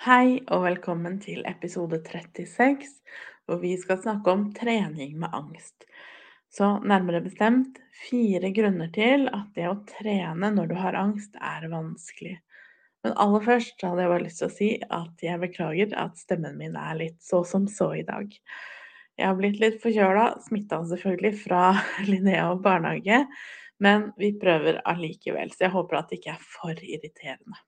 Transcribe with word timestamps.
Hei 0.00 0.38
og 0.48 0.62
velkommen 0.64 1.18
til 1.20 1.42
episode 1.44 1.98
36, 2.00 2.86
hvor 3.44 3.58
vi 3.60 3.74
skal 3.76 3.98
snakke 4.00 4.32
om 4.32 4.46
trening 4.56 5.18
med 5.20 5.28
angst. 5.36 5.84
Så 6.48 6.70
nærmere 6.88 7.20
bestemt 7.20 7.76
fire 8.06 8.48
grunner 8.56 8.88
til 8.94 9.28
at 9.28 9.50
det 9.58 9.66
å 9.68 9.76
trene 9.90 10.48
når 10.56 10.72
du 10.72 10.74
har 10.80 10.96
angst, 10.96 11.36
er 11.36 11.68
vanskelig. 11.68 12.38
Men 13.04 13.18
aller 13.20 13.44
først 13.44 13.84
hadde 13.84 14.06
jeg 14.06 14.14
bare 14.14 14.24
lyst 14.24 14.40
til 14.40 14.48
å 14.48 14.56
si 14.56 14.72
at 15.02 15.28
jeg 15.28 15.44
beklager 15.44 15.92
at 16.06 16.16
stemmen 16.24 16.56
min 16.56 16.80
er 16.80 16.96
litt 17.04 17.20
så 17.20 17.44
som 17.44 17.68
så 17.68 17.92
i 18.00 18.06
dag. 18.08 18.32
Jeg 19.20 19.28
har 19.28 19.36
blitt 19.36 19.60
litt 19.60 19.82
forkjøla, 19.84 20.30
smitta 20.48 20.80
selvfølgelig 20.94 21.44
fra 21.44 21.74
Linnea 22.08 22.48
og 22.54 22.64
barnehage, 22.64 23.26
men 23.84 24.14
vi 24.16 24.32
prøver 24.40 24.80
allikevel, 24.80 25.52
så 25.52 25.68
jeg 25.68 25.76
håper 25.76 26.00
at 26.00 26.08
det 26.08 26.22
ikke 26.22 26.38
er 26.38 26.54
for 26.56 26.88
irriterende. 26.88 27.66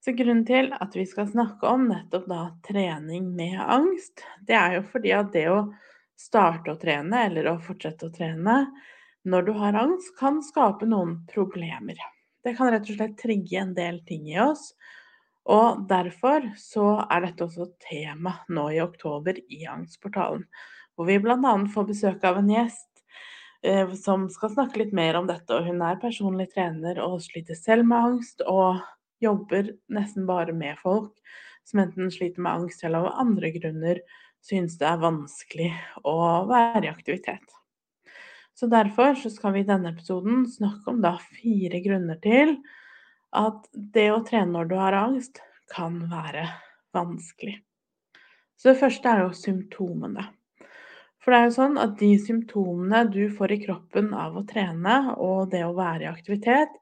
Så 0.00 0.14
grunnen 0.16 0.46
til 0.48 0.70
at 0.72 0.94
vi 0.96 1.04
skal 1.08 1.28
snakke 1.28 1.68
om 1.68 1.84
nettopp 1.90 2.28
da 2.30 2.44
trening 2.64 3.26
med 3.36 3.58
angst, 3.60 4.22
det 4.48 4.56
er 4.56 4.78
jo 4.78 4.86
fordi 4.88 5.12
at 5.12 5.32
det 5.34 5.44
å 5.52 5.58
starte 6.16 6.72
å 6.72 6.78
trene, 6.80 7.26
eller 7.26 7.50
å 7.50 7.58
fortsette 7.60 8.08
å 8.08 8.14
trene 8.14 8.62
når 9.28 9.44
du 9.44 9.52
har 9.58 9.76
angst, 9.76 10.14
kan 10.16 10.40
skape 10.44 10.88
noen 10.88 11.18
problemer. 11.28 11.98
Det 12.40 12.54
kan 12.56 12.70
rett 12.72 12.88
og 12.88 12.96
slett 12.96 13.18
trigge 13.20 13.60
en 13.60 13.74
del 13.76 14.00
ting 14.08 14.28
i 14.32 14.38
oss. 14.40 14.70
Og 15.50 15.82
derfor 15.88 16.46
så 16.60 16.86
er 17.10 17.26
dette 17.26 17.44
også 17.44 17.66
tema 17.84 18.38
nå 18.48 18.70
i 18.72 18.80
oktober 18.80 19.36
i 19.52 19.66
Angstportalen. 19.68 20.46
Hvor 20.96 21.08
vi 21.08 21.18
bl.a. 21.20 21.52
får 21.74 21.88
besøk 21.88 22.24
av 22.28 22.40
en 22.40 22.48
gjest 22.52 23.04
eh, 23.64 23.92
som 24.00 24.28
skal 24.32 24.52
snakke 24.54 24.80
litt 24.82 24.96
mer 24.96 25.18
om 25.20 25.28
dette. 25.28 25.52
Og 25.56 25.68
hun 25.68 25.84
er 25.84 26.00
personlig 26.00 26.50
trener 26.54 27.00
og 27.04 27.20
sliter 27.24 27.58
selv 27.58 27.88
med 27.88 28.12
angst. 28.12 28.44
og 28.46 28.80
jobber 29.20 29.72
nesten 29.92 30.26
bare 30.28 30.54
med 30.56 30.78
folk 30.80 31.12
som 31.68 31.82
enten 31.84 32.10
sliter 32.10 32.42
med 32.42 32.52
angst 32.52 32.84
eller 32.84 33.04
av 33.04 33.20
andre 33.26 33.52
grunner 33.54 34.02
syns 34.44 34.78
det 34.80 34.88
er 34.88 35.00
vanskelig 35.02 35.70
å 36.08 36.18
være 36.48 36.86
i 36.86 36.90
aktivitet. 36.92 37.56
Så 38.56 38.68
derfor 38.68 39.14
så 39.16 39.30
skal 39.32 39.54
vi 39.54 39.62
i 39.62 39.68
denne 39.68 39.92
episoden 39.94 40.44
snakke 40.50 40.90
om 40.92 41.00
da 41.04 41.14
fire 41.38 41.80
grunner 41.84 42.18
til 42.24 42.58
at 43.36 43.68
det 43.72 44.10
å 44.12 44.22
trene 44.26 44.52
når 44.52 44.70
du 44.70 44.76
har 44.80 44.96
angst, 44.96 45.40
kan 45.70 46.00
være 46.10 46.48
vanskelig. 46.96 47.60
Så 48.58 48.72
det 48.72 48.80
første 48.80 49.08
er 49.08 49.22
jo 49.22 49.36
symptomene. 49.38 50.24
For 51.20 51.32
det 51.32 51.38
er 51.38 51.46
jo 51.46 51.54
sånn 51.54 51.78
at 51.80 51.94
de 52.00 52.10
symptomene 52.18 53.04
du 53.12 53.22
får 53.36 53.54
i 53.54 53.60
kroppen 53.62 54.10
av 54.16 54.36
å 54.40 54.44
trene 54.48 55.14
og 55.14 55.52
det 55.52 55.62
å 55.66 55.76
være 55.76 56.08
i 56.08 56.10
aktivitet, 56.10 56.74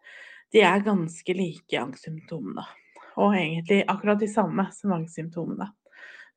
de 0.55 0.63
er 0.65 0.85
ganske 0.85 1.35
like 1.37 1.81
angstsymptomene. 1.81 2.65
Og 3.19 3.35
egentlig 3.35 3.83
akkurat 3.91 4.21
de 4.21 4.29
samme 4.31 4.69
som 4.75 4.95
angstsymptomene. 4.97 5.71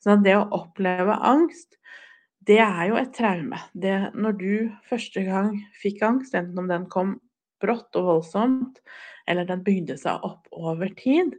Så 0.02 0.18
det 0.24 0.34
å 0.38 0.48
oppleve 0.58 1.14
angst, 1.14 1.78
det 2.42 2.58
er 2.64 2.88
jo 2.90 2.98
et 2.98 3.14
traume. 3.14 3.60
Det, 3.78 3.94
når 4.18 4.38
du 4.40 4.54
første 4.90 5.22
gang 5.28 5.54
fikk 5.78 6.02
angst, 6.08 6.34
enten 6.34 6.64
om 6.64 6.72
den 6.72 6.88
kom 6.90 7.20
brått 7.62 7.94
og 8.00 8.08
voldsomt, 8.08 8.82
eller 9.30 9.46
den 9.46 9.62
bygde 9.66 10.00
seg 10.02 10.26
opp 10.26 10.50
over 10.50 10.90
tid, 10.98 11.36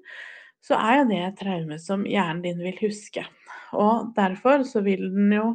så 0.62 0.78
er 0.78 1.00
jo 1.00 1.08
det 1.10 1.20
et 1.26 1.40
traume 1.42 1.78
som 1.82 2.06
hjernen 2.06 2.44
din 2.44 2.62
vil 2.62 2.78
huske. 2.84 3.24
Og 3.74 4.12
derfor 4.14 4.62
så 4.68 4.84
vil 4.86 5.08
den 5.10 5.32
jo 5.34 5.46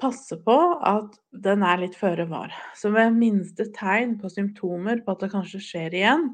passe 0.00 0.36
på 0.44 0.56
at 0.84 1.16
den 1.44 1.64
er 1.64 1.80
litt 1.80 1.96
føre 1.98 2.26
var. 2.30 2.54
Så 2.76 2.92
ved 2.94 3.16
minste 3.16 3.68
tegn 3.76 4.16
på 4.20 4.30
symptomer 4.32 5.00
på 5.04 5.14
at 5.14 5.24
det 5.24 5.32
kanskje 5.32 5.62
skjer 5.64 5.96
igjen, 5.96 6.28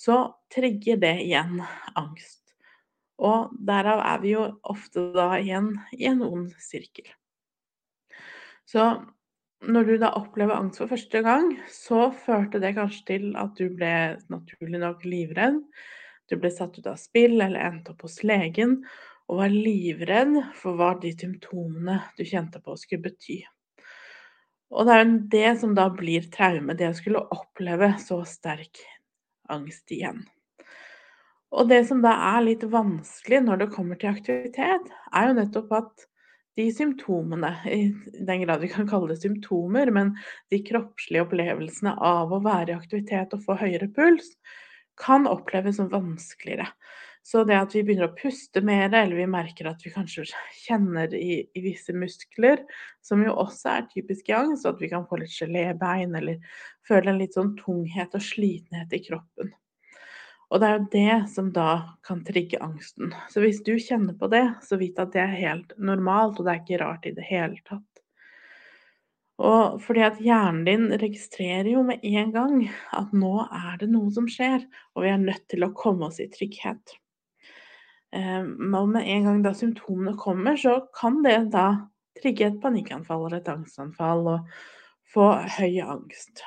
så 0.00 0.18
trigger 0.52 0.98
det 1.02 1.14
igjen 1.24 1.60
angst. 1.96 2.42
Og 3.16 3.52
derav 3.64 4.02
er 4.04 4.22
vi 4.24 4.34
jo 4.34 4.46
ofte 4.68 5.08
da 5.14 5.30
igjen 5.38 5.72
i 5.96 6.08
en 6.10 6.24
ond 6.26 6.50
sirkel. 6.60 7.08
Så 8.66 8.84
når 9.66 9.88
du 9.88 9.94
da 10.02 10.10
opplever 10.18 10.58
angst 10.58 10.82
for 10.82 10.90
første 10.90 11.22
gang, 11.24 11.54
så 11.72 12.10
førte 12.12 12.60
det 12.60 12.74
kanskje 12.76 13.06
til 13.12 13.28
at 13.40 13.56
du 13.56 13.70
ble 13.72 14.18
naturlig 14.32 14.82
nok 14.82 15.06
livredd. 15.08 15.62
Du 16.26 16.36
ble 16.42 16.50
satt 16.52 16.76
ut 16.76 16.88
av 16.90 16.98
spill 17.00 17.38
eller 17.38 17.62
endte 17.62 17.94
opp 17.94 18.04
hos 18.04 18.20
legen 18.26 18.80
og 19.26 19.40
var 19.40 19.52
livredd 19.52 20.38
for 20.58 20.78
hva 20.78 20.92
de 21.02 21.12
symptomene 21.16 21.98
du 22.18 22.24
kjente 22.26 22.62
på, 22.62 22.76
skulle 22.78 23.08
bety. 23.08 23.40
Og 24.74 24.86
det 24.86 24.94
er 24.94 25.02
jo 25.02 25.18
det 25.32 25.50
som 25.60 25.74
da 25.78 25.86
blir 25.94 26.26
traume, 26.34 26.74
det 26.78 26.90
å 26.90 26.96
skulle 26.96 27.22
oppleve 27.34 27.92
så 28.02 28.20
sterk 28.26 28.82
angst 29.52 29.92
igjen. 29.94 30.24
Og 31.54 31.68
det 31.70 31.84
som 31.88 32.02
da 32.02 32.12
er 32.34 32.42
litt 32.42 32.66
vanskelig 32.68 33.40
når 33.44 33.62
det 33.62 33.72
kommer 33.74 33.98
til 34.00 34.10
aktivitet, 34.10 34.90
er 35.14 35.28
jo 35.28 35.38
nettopp 35.38 35.74
at 35.78 36.06
de 36.56 36.66
symptomene, 36.72 37.52
i 37.68 37.92
den 38.26 38.42
grad 38.42 38.62
vi 38.62 38.70
kan 38.72 38.88
kalle 38.88 39.12
det 39.12 39.20
symptomer, 39.20 39.90
men 39.92 40.14
de 40.52 40.62
kroppslige 40.64 41.26
opplevelsene 41.26 41.92
av 42.02 42.32
å 42.32 42.40
være 42.44 42.72
i 42.72 42.76
aktivitet 42.78 43.34
og 43.36 43.44
få 43.44 43.58
høyere 43.60 43.90
puls, 43.92 44.32
kan 44.96 45.28
oppleves 45.28 45.76
som 45.76 45.90
vanskeligere. 45.92 46.70
Så 47.26 47.42
det 47.42 47.56
at 47.58 47.72
vi 47.74 47.80
begynner 47.82 48.06
å 48.06 48.14
puste 48.14 48.60
mer, 48.62 48.92
eller 48.94 49.18
vi 49.18 49.26
merker 49.26 49.66
at 49.66 49.80
vi 49.82 49.90
kanskje 49.90 50.28
kjenner 50.66 51.14
i, 51.18 51.40
i 51.42 51.62
visse 51.64 51.94
muskler, 51.96 52.62
som 53.02 53.24
jo 53.26 53.34
også 53.34 53.72
er 53.72 53.86
typisk 53.90 54.30
i 54.30 54.36
angst, 54.38 54.66
at 54.68 54.78
vi 54.78 54.90
kan 54.92 55.08
få 55.10 55.18
litt 55.18 55.34
gelébein 55.34 56.14
eller 56.14 56.38
føle 56.86 57.10
en 57.10 57.18
litt 57.18 57.34
sånn 57.34 57.56
tunghet 57.58 58.14
og 58.14 58.22
slitenhet 58.22 58.94
i 58.94 59.00
kroppen. 59.08 59.50
Og 60.54 60.62
det 60.62 60.68
er 60.68 60.76
jo 60.76 60.84
det 60.92 61.16
som 61.32 61.48
da 61.50 61.70
kan 62.06 62.20
trigge 62.22 62.60
angsten. 62.62 63.10
Så 63.32 63.42
hvis 63.42 63.58
du 63.66 63.72
kjenner 63.82 64.14
på 64.14 64.28
det, 64.30 64.44
så 64.62 64.78
vit 64.78 65.00
at 65.02 65.10
det 65.16 65.24
er 65.24 65.32
helt 65.40 65.74
normalt, 65.82 66.38
og 66.38 66.46
det 66.46 66.52
er 66.52 66.60
ikke 66.60 66.78
rart 66.84 67.08
i 67.10 67.12
det 67.16 67.24
hele 67.26 67.58
tatt. 67.66 67.82
Og 69.42 69.82
fordi 69.82 70.04
at 70.06 70.22
hjernen 70.22 70.62
din 70.68 70.86
registrerer 71.02 71.72
jo 71.72 71.82
med 71.90 72.06
en 72.06 72.30
gang 72.32 72.62
at 72.94 73.10
nå 73.10 73.34
er 73.48 73.82
det 73.82 73.90
noe 73.90 74.14
som 74.14 74.30
skjer, 74.30 74.62
og 74.94 75.02
vi 75.02 75.10
er 75.10 75.26
nødt 75.26 75.42
til 75.50 75.66
å 75.66 75.72
komme 75.74 76.06
oss 76.06 76.22
i 76.22 76.28
trygghet. 76.30 76.94
Men 78.12 78.44
ehm, 78.76 78.92
med 78.92 79.06
en 79.06 79.24
gang 79.24 79.42
da 79.44 79.52
symptomene 79.54 80.16
kommer, 80.18 80.56
så 80.56 80.80
kan 80.96 81.22
det 81.24 81.50
da 81.54 81.88
trigge 82.20 82.48
et 82.48 82.60
panikkanfall 82.62 83.26
eller 83.26 83.42
et 83.42 83.50
angstanfall 83.52 84.28
og 84.36 84.52
få 85.12 85.32
høy 85.58 85.80
angst. 85.84 86.44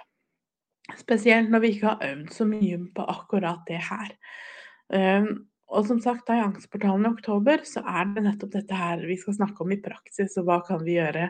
Spesielt 0.97 1.51
når 1.51 1.61
vi 1.63 1.73
ikke 1.75 1.91
har 1.91 2.07
øvd 2.07 2.31
så 2.33 2.47
mye 2.49 2.79
på 2.95 3.05
akkurat 3.11 3.61
det 3.67 3.81
her. 3.89 4.15
Ehm, 4.95 5.49
og 5.69 5.85
som 5.85 5.99
sagt, 6.01 6.25
da 6.25 6.39
i 6.39 6.41
Angstportalen 6.41 7.05
i 7.05 7.11
oktober, 7.11 7.61
så 7.67 7.83
er 7.85 8.07
det 8.15 8.23
nettopp 8.25 8.55
dette 8.55 8.77
her 8.77 9.03
vi 9.05 9.19
skal 9.21 9.35
snakke 9.37 9.61
om 9.61 9.73
i 9.75 9.81
praksis, 9.83 10.33
og 10.41 10.47
hva 10.47 10.63
kan 10.65 10.81
vi 10.81 10.95
gjøre 10.95 11.27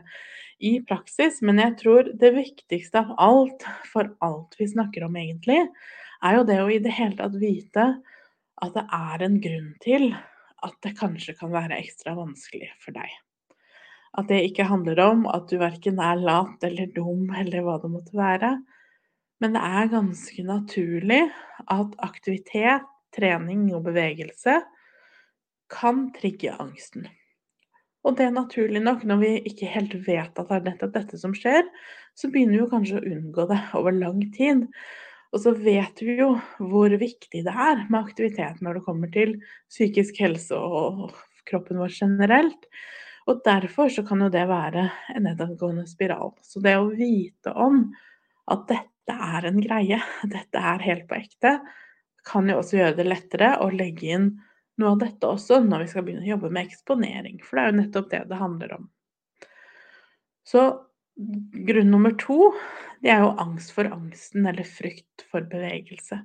i 0.64 0.78
praksis. 0.88 1.42
Men 1.44 1.60
jeg 1.60 1.76
tror 1.82 2.14
det 2.22 2.32
viktigste 2.38 3.02
av 3.02 3.12
alt, 3.20 3.66
for 3.92 4.14
alt 4.24 4.56
vi 4.60 4.70
snakker 4.72 5.10
om 5.10 5.20
egentlig, 5.20 5.66
er 6.24 6.40
jo 6.40 6.48
det 6.48 6.60
å 6.64 6.70
i 6.72 6.80
det 6.84 6.96
hele 6.96 7.20
tatt 7.20 7.36
vite 7.40 7.90
at 8.64 8.76
det 8.76 8.86
er 8.96 9.24
en 9.26 9.40
grunn 9.44 9.72
til 9.84 10.12
at 10.66 10.76
det 10.84 10.98
kanskje 11.00 11.36
kan 11.40 11.52
være 11.54 11.80
ekstra 11.80 12.16
vanskelig 12.18 12.70
for 12.84 12.96
deg. 12.96 13.12
At 14.18 14.28
det 14.32 14.42
ikke 14.48 14.68
handler 14.68 15.00
om 15.06 15.28
at 15.30 15.48
du 15.52 15.60
verken 15.62 16.02
er 16.04 16.20
lat 16.20 16.66
eller 16.66 16.90
dum 16.96 17.30
eller 17.38 17.64
hva 17.64 17.78
det 17.82 17.92
måtte 17.94 18.18
være. 18.18 18.56
Men 19.40 19.56
det 19.56 19.62
er 19.64 19.94
ganske 19.94 20.44
naturlig 20.44 21.22
at 21.72 21.96
aktivitet, 22.04 22.88
trening 23.16 23.72
og 23.74 23.88
bevegelse 23.88 24.60
kan 25.74 26.10
trigge 26.14 26.54
angsten. 26.62 27.08
Og 28.06 28.16
det 28.18 28.28
er 28.28 28.36
naturlig 28.36 28.82
nok, 28.84 29.02
når 29.08 29.18
vi 29.24 29.32
ikke 29.50 29.70
helt 29.74 29.96
vet 30.06 30.38
at 30.38 30.52
det 30.52 30.58
er 30.60 30.68
nettopp 30.68 30.94
dette 30.94 31.18
som 31.20 31.34
skjer, 31.36 31.66
så 32.16 32.30
begynner 32.32 32.62
vi 32.62 32.70
kanskje 32.72 33.00
å 33.00 33.08
unngå 33.16 33.48
det 33.50 33.60
over 33.80 33.96
lang 33.96 34.22
tid. 34.36 34.68
Og 35.30 35.42
så 35.44 35.54
vet 35.54 36.02
vi 36.02 36.16
jo 36.18 36.32
hvor 36.58 36.94
viktig 37.02 37.44
det 37.46 37.54
er 37.54 37.84
med 37.90 38.00
aktivitet 38.00 38.64
når 38.66 38.80
det 38.80 38.86
kommer 38.88 39.12
til 39.14 39.36
psykisk 39.70 40.18
helse 40.24 40.58
og 40.58 41.12
kroppen 41.50 41.82
vår 41.82 41.94
generelt. 41.94 42.70
Og 43.30 43.44
derfor 43.46 43.92
så 43.94 44.02
kan 44.08 44.24
jo 44.26 44.32
det 44.34 44.48
være 44.50 44.88
en 45.14 45.28
nedadgående 45.28 45.86
spiral. 45.90 46.34
Så 46.42 46.62
det 46.66 46.76
å 46.80 46.90
vite 46.90 47.54
om 47.54 47.84
at 48.50 48.66
dette 48.72 49.14
er 49.14 49.46
en 49.50 49.62
greie, 49.62 50.00
dette 50.26 50.66
er 50.74 50.86
helt 50.86 51.06
på 51.10 51.20
ekte, 51.20 51.60
kan 52.26 52.50
jo 52.50 52.60
også 52.60 52.80
gjøre 52.80 52.98
det 52.98 53.08
lettere 53.08 53.56
å 53.62 53.70
legge 53.74 54.10
inn 54.16 54.30
noe 54.80 54.94
av 54.96 55.02
dette 55.04 55.28
også 55.28 55.60
når 55.66 55.84
vi 55.84 55.92
skal 55.92 56.06
begynne 56.08 56.26
å 56.26 56.34
jobbe 56.34 56.52
med 56.56 56.70
eksponering, 56.70 57.40
for 57.44 57.58
det 57.58 57.64
er 57.64 57.72
jo 57.72 57.80
nettopp 57.82 58.10
det 58.12 58.22
det 58.30 58.40
handler 58.40 58.76
om. 58.80 58.90
Så 60.48 60.64
grunn 61.68 61.92
nummer 61.92 62.14
to, 62.20 62.52
det 63.04 63.12
er 63.14 63.24
jo 63.24 63.36
angst 63.42 63.74
for 63.76 63.90
angsten, 63.92 64.46
eller 64.48 64.68
frykt 64.68 65.26
for 65.32 65.46
bevegelse. 65.52 66.22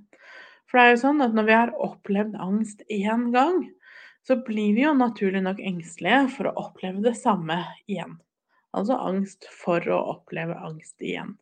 For 0.70 0.79
det 0.79 0.85
er 0.85 0.94
jo 0.94 1.02
sånn 1.05 1.23
at 1.25 1.35
når 1.37 1.49
vi 1.49 1.56
har 1.56 1.73
opplevd 1.87 2.37
angst 2.43 2.85
én 2.93 3.29
gang, 3.35 3.64
så 4.25 4.38
blir 4.46 4.75
vi 4.75 4.87
jo 4.87 4.94
naturlig 4.96 5.43
nok 5.44 5.61
engstelige 5.61 6.29
for 6.37 6.49
å 6.49 6.56
oppleve 6.69 7.05
det 7.05 7.17
samme 7.19 7.61
igjen. 7.87 8.17
Altså 8.75 8.96
angst 8.99 9.46
for 9.52 9.85
å 9.93 10.00
oppleve 10.17 10.56
angst 10.67 11.02
igjen. 11.05 11.37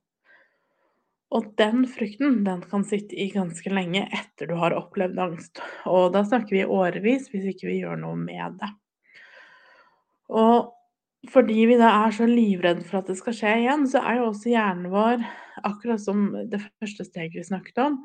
Og 1.33 1.47
den 1.57 1.87
frykten 1.89 2.43
den 2.45 2.61
kan 2.69 2.85
sitte 2.85 3.17
i 3.17 3.31
ganske 3.33 3.71
lenge 3.73 4.03
etter 4.13 4.51
du 4.51 4.57
har 4.61 4.75
opplevd 4.77 5.21
angst. 5.23 5.63
Og 5.89 6.11
da 6.13 6.27
snakker 6.27 6.59
vi 6.59 6.67
årevis 6.69 7.31
hvis 7.33 7.47
ikke 7.55 7.71
vi 7.71 7.79
gjør 7.81 8.03
noe 8.03 8.19
med 8.21 8.59
det. 8.61 8.69
Og 10.29 10.73
fordi 11.31 11.67
vi 11.71 11.77
da 11.79 11.91
er 12.03 12.15
så 12.15 12.27
livredde 12.27 12.83
for 12.89 12.99
at 12.99 13.11
det 13.11 13.19
skal 13.21 13.37
skje 13.37 13.53
igjen, 13.61 13.85
så 13.91 14.03
er 14.03 14.19
jo 14.19 14.29
også 14.33 14.51
hjernen 14.51 14.91
vår, 14.91 15.23
akkurat 15.69 16.03
som 16.03 16.25
det 16.51 16.59
første 16.65 17.07
steget 17.07 17.37
vi 17.39 17.45
snakket 17.47 17.79
om, 17.85 18.01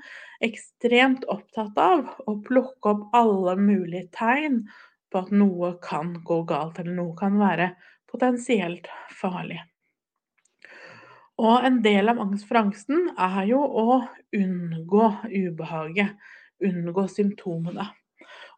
ekstremt 0.45 1.25
opptatt 1.33 1.79
av 1.81 2.11
å 2.29 2.37
plukke 2.45 2.93
opp 2.93 3.07
alle 3.17 3.55
mulige 3.57 4.05
tegn 4.13 4.61
på 5.09 5.23
at 5.23 5.31
noe 5.33 5.73
kan 5.81 6.13
gå 6.27 6.43
galt, 6.49 6.77
eller 6.77 6.93
noe 6.99 7.15
kan 7.17 7.39
være 7.41 7.71
potensielt 8.11 8.89
farlig. 9.17 9.59
Og 11.37 11.65
en 11.65 11.81
del 11.85 12.09
av 12.09 12.19
angst 12.21 12.47
for 12.49 12.59
angsten 12.63 13.11
er 13.13 13.43
jo 13.49 13.61
å 13.61 14.01
unngå 14.33 15.09
ubehaget, 15.29 16.13
unngå 16.65 17.05
symptomene. 17.13 17.85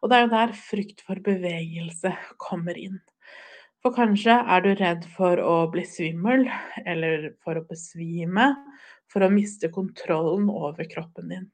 Og 0.00 0.08
det 0.08 0.16
er 0.16 0.24
jo 0.24 0.32
der 0.32 0.54
frykt 0.56 1.02
for 1.04 1.20
bevegelse 1.24 2.14
kommer 2.40 2.78
inn. 2.80 2.96
For 3.80 3.94
kanskje 3.96 4.34
er 4.36 4.64
du 4.64 4.74
redd 4.76 5.06
for 5.16 5.40
å 5.40 5.54
bli 5.72 5.86
svimmel, 5.88 6.44
eller 6.84 7.30
for 7.44 7.56
å 7.56 7.64
besvime, 7.68 8.50
for 9.10 9.24
å 9.24 9.32
miste 9.32 9.70
kontrollen 9.72 10.50
over 10.52 10.84
kroppen 10.90 11.32
din. 11.32 11.46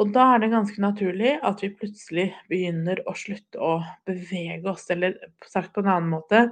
Og 0.00 0.10
da 0.14 0.32
er 0.34 0.40
det 0.42 0.54
ganske 0.54 0.80
naturlig 0.82 1.36
at 1.46 1.60
vi 1.62 1.70
plutselig 1.76 2.30
begynner 2.50 3.02
å 3.06 3.14
slutte 3.18 3.60
å 3.62 3.76
bevege 4.08 4.72
oss, 4.72 4.88
eller 4.90 5.18
sagt 5.46 5.74
på 5.74 5.84
en 5.84 5.92
annen 5.92 6.10
måte 6.16 6.48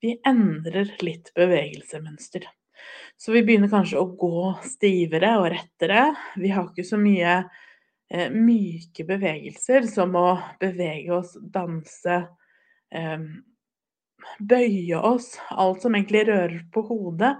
vi 0.00 0.14
endrer 0.26 0.94
litt 1.02 1.32
bevegelsemønster. 1.36 2.46
Så 3.18 3.34
vi 3.34 3.42
begynner 3.42 3.70
kanskje 3.72 3.98
å 3.98 4.06
gå 4.16 4.52
stivere 4.62 5.34
og 5.40 5.50
rettere. 5.52 6.12
Vi 6.38 6.52
har 6.54 6.70
ikke 6.70 6.86
så 6.86 7.00
mye 7.00 7.34
eh, 7.42 8.30
myke 8.30 9.04
bevegelser 9.08 9.90
som 9.90 10.14
å 10.16 10.28
bevege 10.62 11.16
oss, 11.18 11.34
danse, 11.42 12.20
eh, 12.94 13.18
bøye 14.38 15.00
oss. 15.00 15.34
Alt 15.50 15.82
som 15.84 15.96
egentlig 15.96 16.26
rører 16.28 16.62
på 16.74 16.84
hodet 16.88 17.34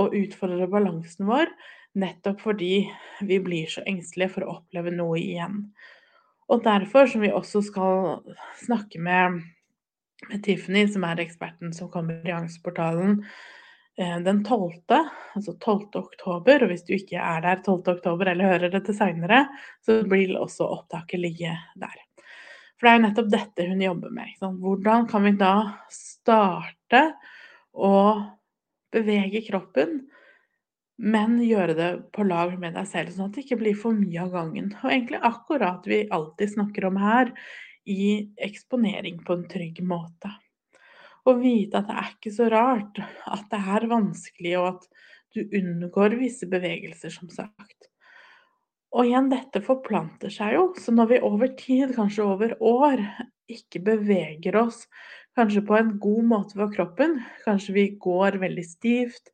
og 0.00 0.14
utfordrer 0.18 0.70
balansen 0.70 1.28
vår. 1.30 1.50
Nettopp 1.94 2.40
fordi 2.42 2.86
vi 3.22 3.38
blir 3.42 3.70
så 3.70 3.84
engstelige 3.86 4.34
for 4.36 4.46
å 4.46 4.56
oppleve 4.58 4.94
noe 4.94 5.18
igjen. 5.20 5.68
Og 6.50 6.64
derfor 6.64 7.08
som 7.08 7.22
vi 7.24 7.32
også 7.32 7.62
skal 7.64 8.24
snakke 8.64 9.00
med 9.00 9.44
med 10.28 10.42
Tiffany, 10.44 10.86
som 10.88 11.04
er 11.04 11.22
eksperten 11.24 11.72
som 11.74 11.90
kommer 11.92 12.26
i 12.26 12.34
Angstportalen 12.34 13.18
eh, 13.98 14.18
den 14.24 14.42
12., 14.44 14.72
altså 15.34 15.56
12. 15.58 15.88
oktober. 16.00 16.64
Og 16.64 16.72
hvis 16.72 16.86
du 16.86 16.94
ikke 16.96 17.20
er 17.20 17.44
der 17.44 17.62
12. 17.62 17.82
oktober 17.96 18.32
eller 18.32 18.54
hører 18.54 18.74
dette 18.74 18.96
seinere, 18.96 19.44
så 19.84 20.02
blir 20.08 20.36
også 20.40 20.68
opptaket 20.78 21.20
ligge 21.20 21.56
der. 21.80 22.03
For 22.84 22.90
det 22.90 22.98
er 22.98 22.98
jo 22.98 23.04
nettopp 23.06 23.28
dette 23.32 23.64
hun 23.64 23.78
jobber 23.80 24.10
med. 24.12 24.32
Hvordan 24.60 25.06
kan 25.08 25.22
vi 25.24 25.30
da 25.40 25.52
starte 25.88 26.98
å 27.72 27.92
bevege 28.92 29.40
kroppen, 29.46 30.02
men 31.00 31.38
gjøre 31.40 31.76
det 31.78 31.86
på 32.12 32.26
lag 32.28 32.52
med 32.60 32.76
deg 32.76 32.90
selv, 32.90 33.14
sånn 33.14 33.30
at 33.30 33.38
det 33.38 33.46
ikke 33.46 33.58
blir 33.62 33.78
for 33.80 33.96
mye 33.96 34.26
av 34.26 34.34
gangen. 34.36 34.68
Og 34.82 34.92
egentlig 34.92 35.22
akkurat 35.30 35.88
vi 35.88 36.02
alltid 36.12 36.52
snakker 36.58 36.90
om 36.90 37.00
her 37.00 37.32
i 37.88 38.10
eksponering 38.44 39.24
på 39.24 39.38
en 39.38 39.48
trygg 39.48 39.80
måte. 39.88 40.34
Å 41.24 41.38
vite 41.40 41.80
at 41.80 41.88
det 41.88 41.98
er 42.02 42.12
ikke 42.12 42.36
så 42.36 42.52
rart 42.52 43.00
at 43.00 43.48
det 43.48 43.62
er 43.78 43.88
vanskelig, 43.96 44.56
og 44.60 44.68
at 44.74 44.86
du 45.32 45.56
unngår 45.56 46.20
visse 46.20 46.52
bevegelser, 46.52 47.16
som 47.16 47.32
sagt. 47.32 47.93
Og 48.94 49.08
igjen, 49.08 49.26
dette 49.32 49.58
forplanter 49.64 50.30
seg 50.30 50.54
jo, 50.54 50.68
så 50.78 50.94
når 50.94 51.10
vi 51.10 51.22
over 51.26 51.50
tid, 51.58 51.94
kanskje 51.96 52.26
over 52.30 52.54
år, 52.62 53.02
ikke 53.50 53.82
beveger 53.84 54.56
oss 54.56 54.84
kanskje 55.34 55.64
på 55.66 55.76
en 55.76 55.96
god 55.98 56.28
måte 56.30 56.58
for 56.58 56.70
kroppen, 56.72 57.18
kanskje 57.44 57.74
vi 57.74 57.86
går 58.00 58.38
veldig 58.42 58.64
stivt 58.66 59.32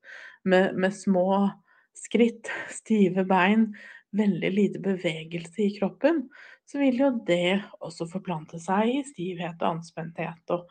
med, 0.48 0.76
med 0.80 0.94
små 0.96 1.50
skritt, 1.96 2.48
stive 2.72 3.26
bein, 3.28 3.68
veldig 4.16 4.50
lite 4.54 4.80
bevegelse 4.82 5.66
i 5.66 5.74
kroppen, 5.76 6.24
så 6.66 6.80
vil 6.80 7.02
jo 7.02 7.10
det 7.26 7.60
også 7.84 8.08
forplante 8.08 8.60
seg 8.62 8.94
i 8.94 9.04
stivhet 9.06 9.60
og 9.60 9.76
anspenthet, 9.76 10.42
og, 10.54 10.66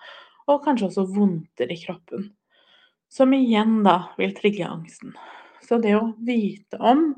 og 0.49 0.63
kanskje 0.65 0.89
også 0.89 1.07
vondter 1.13 1.71
i 1.71 1.77
kroppen. 1.79 2.31
Som 3.09 3.33
igjen 3.33 3.81
da 3.85 4.11
vil 4.19 4.35
trigge 4.37 4.67
angsten. 4.69 5.15
Så 5.65 5.79
det 5.81 5.95
å 5.97 6.11
vite 6.25 6.77
om 6.77 7.11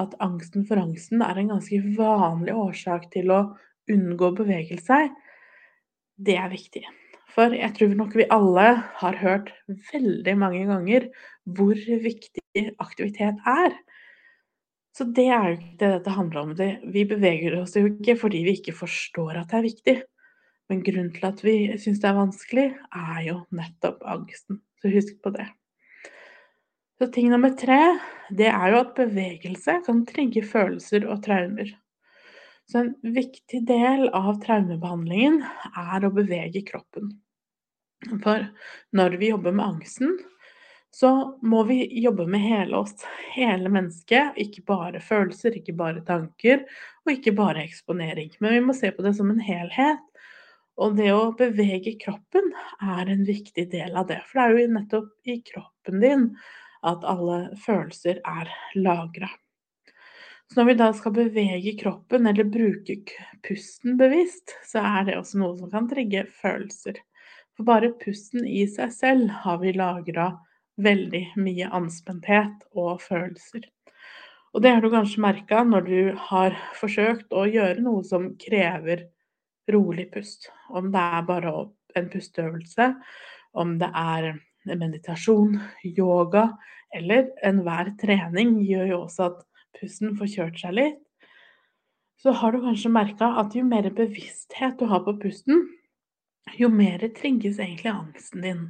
at 0.00 0.16
angsten 0.24 0.64
for 0.68 0.80
angsten 0.80 1.22
er 1.24 1.38
en 1.38 1.52
ganske 1.54 1.80
vanlig 1.96 2.56
årsak 2.56 3.10
til 3.14 3.32
å 3.34 3.42
unngå 3.90 4.30
å 4.30 4.36
bevege 4.38 4.78
seg, 4.80 5.12
det 6.20 6.36
er 6.40 6.50
viktig. 6.52 6.84
For 7.30 7.54
jeg 7.54 7.74
tror 7.76 7.94
nok 7.94 8.16
vi 8.18 8.26
alle 8.34 8.66
har 9.00 9.18
hørt 9.20 9.52
veldig 9.92 10.34
mange 10.38 10.64
ganger 10.68 11.06
hvor 11.46 11.78
viktig 11.78 12.64
aktivitet 12.82 13.38
er. 13.48 13.76
Så 14.96 15.06
det 15.06 15.28
er 15.30 15.52
jo 15.52 15.58
ikke 15.58 15.76
det 15.78 15.90
dette 15.94 16.16
handler 16.16 16.40
om. 16.42 16.54
Vi 16.92 17.04
beveger 17.08 17.60
oss 17.60 17.76
jo 17.78 17.86
ikke 17.92 18.18
fordi 18.18 18.42
vi 18.48 18.56
ikke 18.58 18.74
forstår 18.76 19.38
at 19.38 19.52
det 19.52 19.60
er 19.60 19.68
viktig. 19.68 19.96
Men 20.70 20.82
grunnen 20.86 21.14
til 21.14 21.26
at 21.26 21.40
vi 21.46 21.56
syns 21.82 22.02
det 22.02 22.10
er 22.10 22.18
vanskelig, 22.18 22.66
er 22.94 23.22
jo 23.26 23.38
nettopp 23.54 24.02
angsten. 24.06 24.60
Så 24.82 24.90
husk 24.92 25.16
på 25.22 25.32
det. 25.34 25.46
Så 27.00 27.06
ting 27.06 27.30
nummer 27.30 27.50
tre, 27.56 27.98
det 28.28 28.50
er 28.52 28.74
jo 28.74 28.80
at 28.82 28.90
bevegelse 28.92 29.78
kan 29.86 30.02
trigge 30.04 30.42
følelser 30.44 31.06
og 31.08 31.22
traumer. 31.24 31.70
Så 32.68 32.82
en 32.82 32.90
viktig 33.16 33.62
del 33.70 34.10
av 34.12 34.34
traumebehandlingen 34.42 35.38
er 35.80 36.04
å 36.04 36.12
bevege 36.12 36.60
kroppen. 36.68 37.14
For 38.20 38.44
når 38.92 39.16
vi 39.16 39.32
jobber 39.32 39.56
med 39.56 39.64
angsten, 39.64 40.12
så 40.92 41.14
må 41.40 41.64
vi 41.72 41.80
jobbe 42.04 42.28
med 42.28 42.44
hele 42.44 42.84
oss, 42.84 42.92
hele 43.32 43.72
mennesket. 43.72 44.36
Ikke 44.44 44.68
bare 44.68 45.00
følelser, 45.00 45.56
ikke 45.56 45.78
bare 45.80 46.04
tanker, 46.04 46.66
og 47.06 47.16
ikke 47.16 47.32
bare 47.40 47.64
eksponering. 47.64 48.34
Men 48.44 48.58
vi 48.58 48.64
må 48.68 48.76
se 48.76 48.92
på 48.92 49.08
det 49.08 49.16
som 49.16 49.32
en 49.32 49.40
helhet. 49.40 50.04
Og 50.76 51.00
det 51.00 51.14
å 51.16 51.30
bevege 51.32 51.96
kroppen 52.04 52.52
er 52.84 53.08
en 53.08 53.24
viktig 53.24 53.70
del 53.72 53.96
av 53.96 54.12
det. 54.12 54.20
For 54.28 54.36
det 54.36 54.50
er 54.50 54.58
jo 54.68 54.74
nettopp 54.76 55.32
i 55.32 55.42
kroppen 55.48 56.04
din 56.04 56.34
at 56.86 57.04
alle 57.04 57.38
følelser 57.60 58.20
er 58.26 58.50
lagra. 58.78 59.30
Så 60.50 60.58
når 60.58 60.66
vi 60.66 60.74
da 60.80 60.88
skal 60.98 61.14
bevege 61.14 61.76
kroppen 61.78 62.26
eller 62.26 62.48
bruke 62.50 62.96
pusten 63.46 63.98
bevisst, 64.00 64.56
så 64.66 64.82
er 64.82 65.06
det 65.06 65.18
også 65.20 65.38
noe 65.38 65.58
som 65.60 65.70
kan 65.70 65.86
trigge 65.90 66.24
følelser. 66.40 66.98
For 67.54 67.68
bare 67.68 67.92
pusten 68.00 68.46
i 68.48 68.64
seg 68.66 68.90
selv 68.96 69.30
har 69.44 69.60
vi 69.62 69.76
lagra 69.76 70.32
veldig 70.80 71.22
mye 71.38 71.68
anspenthet 71.76 72.64
og 72.72 72.98
følelser. 73.04 73.68
Og 74.50 74.64
det 74.64 74.72
har 74.74 74.82
du 74.82 74.90
kanskje 74.90 75.22
merka 75.22 75.62
når 75.62 75.86
du 75.86 75.98
har 76.30 76.56
forsøkt 76.80 77.30
å 77.30 77.46
gjøre 77.46 77.82
noe 77.84 78.02
som 78.06 78.32
krever 78.40 79.06
rolig 79.70 80.08
pust. 80.10 80.50
Om 80.74 80.90
det 80.90 81.04
er 81.20 81.26
bare 81.28 81.52
en 81.98 82.08
pusteøvelse, 82.10 82.88
om 83.54 83.76
det 83.78 83.90
er 83.94 84.32
meditasjon, 84.66 85.58
yoga 85.84 86.50
eller 86.96 87.30
enhver 87.46 87.92
trening 88.00 88.58
gjør 88.66 88.88
jo 88.90 88.98
også 89.04 89.28
at 89.30 89.42
pusten 89.78 90.16
får 90.18 90.32
kjørt 90.34 90.60
seg 90.62 90.76
litt. 90.76 91.02
Så 92.20 92.34
har 92.36 92.52
du 92.52 92.60
kanskje 92.64 92.92
merka 92.92 93.30
at 93.40 93.54
jo 93.56 93.64
mer 93.64 93.88
bevissthet 93.96 94.76
du 94.80 94.84
har 94.90 95.04
på 95.06 95.14
pusten, 95.22 95.62
jo 96.58 96.68
mer 96.72 97.00
trigges 97.16 97.60
egentlig 97.62 97.92
angsten 97.92 98.44
din. 98.44 98.64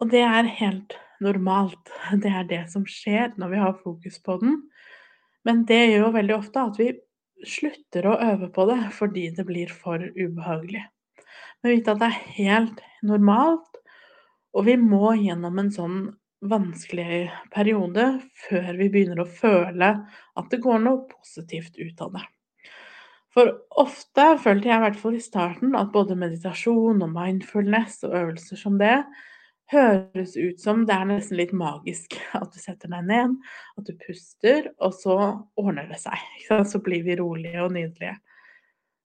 Og 0.00 0.10
det 0.10 0.24
er 0.26 0.48
helt 0.58 0.96
normalt. 1.22 1.92
Det 2.22 2.32
er 2.32 2.48
det 2.48 2.64
som 2.72 2.84
skjer 2.88 3.36
når 3.40 3.52
vi 3.52 3.62
har 3.62 3.78
fokus 3.84 4.18
på 4.24 4.38
den. 4.42 4.58
Men 5.46 5.62
det 5.68 5.78
gjør 5.78 6.08
jo 6.08 6.14
veldig 6.16 6.34
ofte 6.34 6.64
at 6.68 6.78
vi 6.80 6.90
slutter 7.46 8.08
å 8.08 8.18
øve 8.32 8.48
på 8.50 8.64
det 8.66 8.80
fordi 8.96 9.28
det 9.36 9.44
blir 9.46 9.70
for 9.70 10.02
ubehagelig. 10.02 10.82
Men 11.62 11.76
vite 11.76 11.94
at 11.94 12.02
det 12.02 12.08
er 12.08 12.24
helt 12.36 12.82
normalt, 13.06 13.75
og 14.56 14.64
vi 14.64 14.76
må 14.80 15.12
gjennom 15.20 15.58
en 15.60 15.72
sånn 15.72 15.98
vanskelig 16.46 17.26
periode 17.52 18.06
før 18.46 18.72
vi 18.78 18.88
begynner 18.92 19.20
å 19.22 19.28
føle 19.28 19.90
at 20.36 20.50
det 20.52 20.62
går 20.64 20.82
noe 20.84 21.04
positivt 21.10 21.78
ut 21.80 22.02
av 22.04 22.16
det. 22.16 22.24
For 23.36 23.52
ofte 23.76 24.30
følte 24.40 24.70
jeg 24.70 24.80
i 24.80 24.84
hvert 24.86 25.00
fall 25.00 25.16
i 25.18 25.24
starten 25.24 25.76
at 25.76 25.92
både 25.92 26.16
meditasjon 26.16 27.02
og 27.04 27.10
mindfulness 27.12 28.00
og 28.08 28.14
øvelser 28.16 28.60
som 28.60 28.78
det, 28.80 29.02
høres 29.72 30.36
ut 30.38 30.60
som 30.62 30.84
det 30.86 30.94
er 30.94 31.08
nesten 31.10 31.40
litt 31.40 31.52
magisk 31.56 32.16
at 32.40 32.52
du 32.54 32.60
setter 32.62 32.92
deg 32.92 33.10
ned, 33.10 33.34
at 33.76 33.88
du 33.88 33.92
puster, 34.06 34.70
og 34.80 34.94
så 34.96 35.18
ordner 35.58 35.90
det 35.90 36.00
seg. 36.00 36.22
Så 36.48 36.80
blir 36.84 37.04
vi 37.04 37.18
rolige 37.18 37.64
og 37.64 37.74
nydelige. 37.76 38.16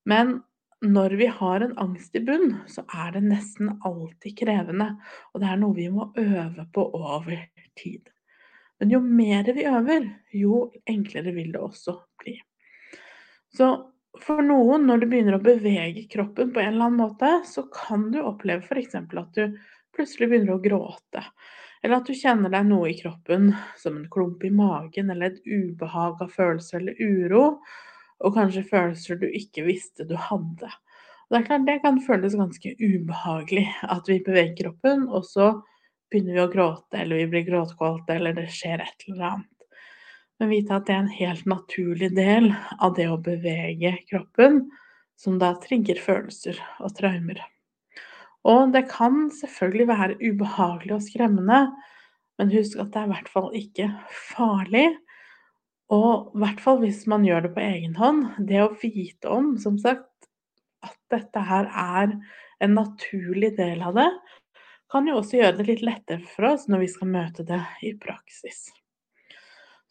Men 0.08 0.40
når 0.82 1.10
vi 1.10 1.26
har 1.26 1.62
en 1.62 1.78
angst 1.78 2.16
i 2.16 2.24
bunn, 2.26 2.56
så 2.68 2.82
er 2.90 3.12
det 3.14 3.22
nesten 3.28 3.76
alltid 3.86 4.38
krevende, 4.40 4.88
og 5.34 5.44
det 5.44 5.52
er 5.52 5.60
noe 5.62 5.78
vi 5.78 5.88
må 5.94 6.08
øve 6.18 6.66
på 6.74 6.88
over 6.98 7.38
tid. 7.78 8.10
Men 8.82 8.96
jo 8.96 9.02
mer 9.06 9.52
vi 9.54 9.68
øver, 9.70 10.08
jo 10.34 10.64
enklere 10.90 11.36
vil 11.36 11.52
det 11.54 11.62
også 11.62 11.94
bli. 12.24 12.34
Så 13.54 13.68
for 14.20 14.42
noen, 14.42 14.88
når 14.90 15.04
du 15.04 15.08
begynner 15.12 15.38
å 15.38 15.44
bevege 15.44 16.08
kroppen 16.10 16.50
på 16.52 16.64
en 16.64 16.74
eller 16.74 16.88
annen 16.88 17.04
måte, 17.04 17.30
så 17.46 17.68
kan 17.72 18.10
du 18.12 18.18
oppleve 18.24 18.66
f.eks. 18.66 18.98
at 18.98 19.38
du 19.38 19.60
plutselig 19.96 20.32
begynner 20.32 20.56
å 20.56 20.64
gråte. 20.64 21.24
Eller 21.84 22.00
at 22.02 22.10
du 22.10 22.18
kjenner 22.18 22.50
deg 22.54 22.68
noe 22.70 22.90
i 22.90 22.98
kroppen 22.98 23.52
som 23.78 23.96
en 23.98 24.10
klump 24.10 24.44
i 24.46 24.54
magen, 24.54 25.14
eller 25.14 25.32
et 25.32 25.46
ubehag 25.46 26.22
av 26.26 26.34
følelse 26.34 26.78
eller 26.82 26.98
uro, 27.02 27.46
og 28.22 28.36
kanskje 28.38 28.64
følelser 28.70 29.20
du 29.22 29.28
ikke 29.28 29.66
visste 29.66 30.06
du 30.08 30.16
hadde. 30.20 30.70
Og 30.70 31.36
det 31.36 31.40
er 31.40 31.48
klart 31.48 31.68
det 31.68 31.78
kan 31.84 32.02
føles 32.04 32.36
ganske 32.36 32.74
ubehagelig 32.78 33.68
at 33.88 34.10
vi 34.10 34.20
beveger 34.26 34.58
kroppen, 34.58 35.08
og 35.08 35.26
så 35.28 35.54
begynner 36.12 36.36
vi 36.36 36.44
å 36.44 36.52
gråte, 36.52 37.00
eller 37.00 37.22
vi 37.24 37.30
blir 37.32 37.48
gråtkåte, 37.48 38.18
eller 38.18 38.36
det 38.36 38.50
skjer 38.52 38.84
et 38.84 39.08
eller 39.08 39.28
annet. 39.30 39.48
Men 40.42 40.52
vite 40.52 40.76
at 40.76 40.88
det 40.90 40.96
er 40.96 41.04
en 41.06 41.16
helt 41.16 41.48
naturlig 41.48 42.10
del 42.18 42.52
av 42.82 42.96
det 42.98 43.08
å 43.08 43.20
bevege 43.22 43.94
kroppen, 44.10 44.66
som 45.16 45.38
da 45.40 45.54
trigger 45.62 46.02
følelser 46.02 46.58
og 46.82 46.96
traumer. 46.98 47.40
Og 48.50 48.72
det 48.74 48.88
kan 48.90 49.28
selvfølgelig 49.38 49.88
være 49.88 50.18
ubehagelig 50.20 50.96
og 50.98 51.04
skremmende, 51.06 51.62
men 52.42 52.54
husk 52.56 52.80
at 52.82 52.90
det 52.90 53.04
er 53.04 53.08
i 53.08 53.14
hvert 53.14 53.30
fall 53.30 53.50
ikke 53.58 53.88
farlig. 54.34 54.88
Og 55.92 56.32
i 56.32 56.42
hvert 56.44 56.62
fall 56.64 56.80
hvis 56.84 57.04
man 57.12 57.26
gjør 57.28 57.48
det 57.48 57.54
på 57.56 57.64
egen 57.64 57.96
hånd. 58.00 58.28
Det 58.48 58.62
å 58.64 58.74
vite 58.82 59.32
om, 59.32 59.56
som 59.60 59.80
sagt, 59.82 60.08
at 60.86 60.98
dette 61.14 61.44
her 61.46 61.68
er 61.68 62.14
en 62.62 62.78
naturlig 62.78 63.56
del 63.58 63.84
av 63.84 63.98
det, 64.00 64.10
kan 64.92 65.08
jo 65.08 65.18
også 65.20 65.40
gjøre 65.40 65.58
det 65.60 65.68
litt 65.70 65.84
lettere 65.88 66.24
for 66.34 66.52
oss 66.52 66.68
når 66.72 66.84
vi 66.84 66.92
skal 66.92 67.12
møte 67.12 67.46
det 67.48 67.60
i 67.88 67.94
praksis. 68.00 68.70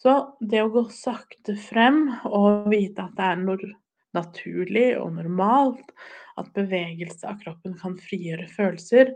Så 0.00 0.14
det 0.40 0.62
å 0.64 0.72
gå 0.72 0.86
sakte 0.92 1.56
frem 1.60 2.06
og 2.28 2.68
vite 2.72 3.04
at 3.04 3.16
det 3.16 3.26
er 3.26 3.40
noe 3.40 3.72
naturlig 4.16 4.88
og 4.98 5.14
normalt, 5.18 5.92
at 6.40 6.48
bevegelse 6.56 7.28
av 7.28 7.40
kroppen 7.42 7.76
kan 7.78 7.98
frigjøre 8.00 8.48
følelser, 8.50 9.12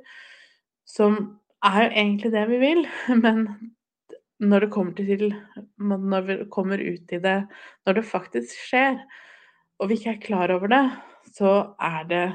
som 0.84 1.16
er 1.64 1.78
jo 1.86 1.88
egentlig 1.90 2.32
det 2.34 2.44
vi 2.52 2.60
vil, 2.62 2.84
men 3.24 3.46
når 4.42 4.64
det 4.64 4.70
kommer 4.74 4.92
til 4.98 5.28
Når 5.78 6.26
vi 6.26 6.36
kommer 6.50 6.78
ut 6.78 7.12
i 7.12 7.20
det 7.22 7.46
Når 7.86 7.92
det 7.92 8.04
faktisk 8.08 8.56
skjer, 8.68 8.98
og 9.78 9.88
vi 9.88 9.98
ikke 9.98 10.10
er 10.10 10.24
klar 10.24 10.50
over 10.54 10.70
det, 10.70 10.84
så 11.34 11.74
er 11.82 12.04
det 12.10 12.26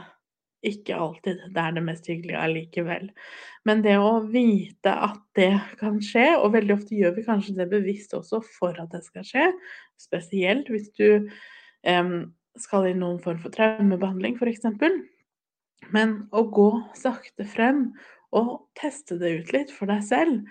ikke 0.68 0.96
alltid 0.96 1.38
det 1.56 1.62
er 1.62 1.76
det 1.76 1.84
mest 1.86 2.08
hyggelige 2.10 2.40
allikevel. 2.40 3.06
Men 3.68 3.84
det 3.84 3.96
å 3.96 4.20
vite 4.28 4.92
at 4.92 5.22
det 5.40 5.54
kan 5.80 6.02
skje, 6.04 6.34
og 6.36 6.52
veldig 6.56 6.76
ofte 6.76 6.98
gjør 6.98 7.16
vi 7.16 7.24
kanskje 7.28 7.56
det 7.62 7.70
bevisst 7.72 8.16
også 8.18 8.42
for 8.58 8.76
at 8.82 8.92
det 8.92 9.00
skal 9.06 9.24
skje, 9.28 9.46
spesielt 10.00 10.68
hvis 10.72 10.90
du 11.00 11.30
um, 11.88 12.28
skal 12.60 12.90
i 12.90 12.98
noen 12.98 13.22
form 13.24 13.40
for 13.40 13.56
traumebehandling 13.56 14.36
f.eks. 14.36 14.68
Men 15.96 16.18
å 16.36 16.44
gå 16.52 16.70
sakte 16.98 17.48
frem 17.48 17.86
og 18.36 18.58
teste 18.78 19.16
det 19.22 19.32
ut 19.40 19.56
litt 19.56 19.72
for 19.74 19.90
deg 19.90 20.04
selv, 20.06 20.44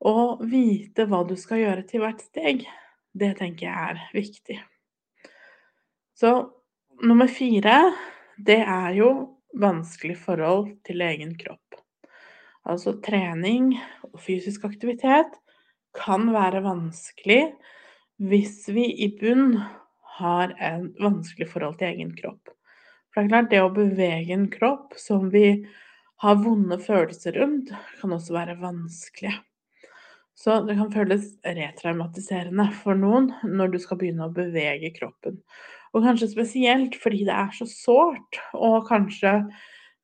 og 0.00 0.44
vite 0.48 1.04
hva 1.08 1.22
du 1.28 1.36
skal 1.38 1.60
gjøre 1.64 1.84
til 1.88 2.04
hvert 2.04 2.22
steg, 2.24 2.64
det 3.12 3.34
tenker 3.40 3.66
jeg 3.66 3.90
er 3.90 4.00
viktig. 4.14 4.56
Så 6.16 6.32
nummer 7.04 7.28
fire, 7.28 7.76
det 8.38 8.60
er 8.62 8.94
jo 8.96 9.10
vanskelig 9.60 10.16
forhold 10.20 10.70
til 10.86 11.02
egen 11.04 11.34
kropp. 11.40 11.80
Altså 12.68 12.94
trening 13.02 13.72
og 14.10 14.20
fysisk 14.22 14.64
aktivitet 14.68 15.36
kan 15.96 16.28
være 16.32 16.62
vanskelig 16.64 17.42
hvis 18.20 18.68
vi 18.68 18.84
i 19.04 19.08
bunn 19.16 19.56
har 20.20 20.52
en 20.60 20.90
vanskelig 21.00 21.48
forhold 21.50 21.78
til 21.80 21.94
egen 21.94 22.12
kropp. 22.16 22.52
For 23.10 23.22
det 23.22 23.26
er 23.26 23.32
klart, 23.32 23.50
det 23.50 23.62
å 23.64 23.72
bevege 23.74 24.36
en 24.36 24.50
kropp 24.52 24.94
som 25.00 25.30
vi 25.32 25.64
har 26.20 26.42
vonde 26.44 26.76
følelser 26.84 27.40
rundt, 27.40 27.72
kan 27.98 28.12
også 28.14 28.36
være 28.36 28.60
vanskelig. 28.60 29.32
Så 30.40 30.62
det 30.64 30.78
kan 30.78 30.92
føles 30.92 31.34
retraumatiserende 31.44 32.70
for 32.80 32.96
noen 32.96 33.28
når 33.44 33.74
du 33.74 33.78
skal 33.82 33.98
begynne 34.00 34.24
å 34.24 34.32
bevege 34.32 34.88
kroppen. 34.94 35.36
Og 35.92 36.06
kanskje 36.06 36.30
spesielt 36.30 36.96
fordi 37.02 37.26
det 37.26 37.34
er 37.36 37.50
så 37.52 37.66
sårt, 37.68 38.38
og 38.56 38.86
kanskje 38.88 39.34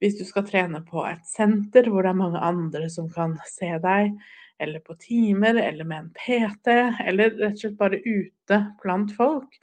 hvis 0.02 0.19
du 0.19 0.26
skal 0.28 0.45
trene 0.45 0.83
på 0.85 1.07
et 1.09 1.25
senter 1.25 1.88
hvor 1.88 2.05
det 2.05 2.12
er 2.12 2.19
mange 2.19 2.43
andre 2.45 2.90
som 2.93 3.09
kan 3.12 3.38
se 3.49 3.71
deg, 3.81 4.12
eller 4.61 4.83
på 4.85 4.97
timer, 5.00 5.57
eller 5.61 5.88
med 5.88 6.02
en 6.02 6.12
PT, 6.16 6.75
eller 7.09 7.33
rett 7.38 7.57
og 7.57 7.62
slett 7.62 7.78
bare 7.81 8.00
ute 8.05 8.61
blant 8.83 9.12
folk, 9.16 9.57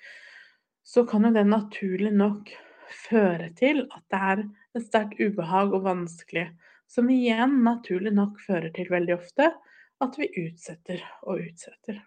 så 0.84 1.06
kan 1.10 1.28
jo 1.28 1.34
det 1.36 1.46
naturlig 1.50 2.16
nok 2.18 2.50
føre 3.06 3.52
til 3.58 3.86
at 3.94 4.04
det 4.10 4.24
er 4.32 4.44
et 4.78 4.88
sterkt 4.88 5.22
ubehag 5.22 5.74
og 5.74 5.86
vanskelig, 5.86 6.48
som 6.90 7.10
igjen 7.14 7.60
naturlig 7.66 8.14
nok 8.14 8.42
fører 8.42 8.74
til 8.74 8.90
veldig 8.94 9.16
ofte 9.20 9.52
at 10.02 10.18
vi 10.20 10.30
utsetter 10.46 11.04
og 11.28 11.44
utsetter. 11.44 12.02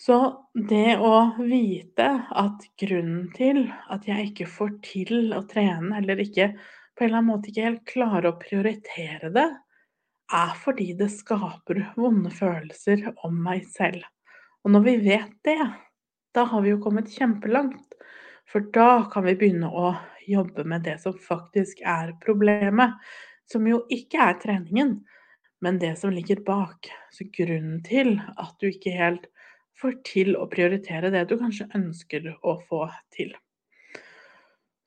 Så 0.00 0.16
det 0.54 0.96
å 0.96 1.14
vite 1.36 2.06
at 2.40 2.62
grunnen 2.80 3.26
til 3.36 3.66
at 3.92 4.06
jeg 4.08 4.30
ikke 4.30 4.46
får 4.48 4.70
til 4.86 5.34
å 5.36 5.42
trene, 5.48 5.98
eller 5.98 6.22
ikke 6.24 6.54
på 6.54 7.04
en 7.04 7.10
eller 7.10 7.18
annen 7.18 7.28
måte 7.28 7.50
ikke 7.50 7.66
helt 7.66 7.84
klarer 7.88 8.30
å 8.30 8.38
prioritere 8.40 9.28
det, 9.34 9.48
er 10.30 10.54
fordi 10.62 10.92
det 10.96 11.10
skaper 11.12 11.82
vonde 11.98 12.32
følelser 12.32 13.10
om 13.26 13.36
meg 13.44 13.66
selv. 13.68 14.04
Og 14.64 14.72
når 14.72 14.86
vi 14.86 14.96
vet 15.10 15.36
det, 15.44 15.58
da 16.36 16.46
har 16.48 16.64
vi 16.64 16.72
jo 16.72 16.80
kommet 16.82 17.10
kjempelangt. 17.12 17.96
For 18.50 18.64
da 18.74 19.04
kan 19.12 19.26
vi 19.26 19.36
begynne 19.38 19.68
å 19.68 19.92
jobbe 20.26 20.64
med 20.68 20.86
det 20.86 20.96
som 21.02 21.16
faktisk 21.16 21.82
er 21.86 22.14
problemet. 22.22 22.96
Som 23.50 23.66
jo 23.66 23.82
ikke 23.90 24.22
er 24.30 24.38
treningen, 24.42 25.00
men 25.60 25.78
det 25.78 25.94
som 26.00 26.12
ligger 26.12 26.40
bak. 26.46 26.88
Så 27.12 27.26
grunnen 27.36 27.82
til 27.86 28.16
at 28.36 28.56
du 28.60 28.70
ikke 28.70 28.94
helt 28.96 29.28
får 29.80 30.00
til 30.08 30.34
å 30.36 30.48
prioritere 30.50 31.12
det 31.12 31.26
du 31.30 31.36
kanskje 31.40 31.68
ønsker 31.76 32.32
å 32.40 32.56
få 32.68 32.86
til. 33.14 33.32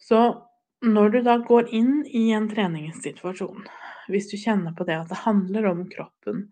Så 0.01 0.19
når 0.83 1.13
du 1.13 1.21
da 1.25 1.37
går 1.47 1.71
inn 1.73 2.03
i 2.09 2.27
en 2.35 2.49
treningssituasjon, 2.51 3.63
hvis 4.11 4.29
du 4.31 4.35
kjenner 4.37 4.75
på 4.75 4.85
det 4.87 4.99
at 4.99 5.11
det 5.13 5.21
handler 5.23 5.69
om 5.69 5.85
kroppen, 5.89 6.47